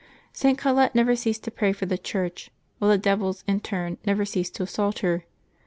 [0.33, 0.57] St.
[0.57, 4.55] Colette never ceased to pray for the Church, while the devils, in turn, never ceased
[4.55, 5.25] to assault her.